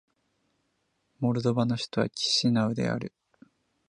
[1.19, 3.13] モルドバの首都はキシナウである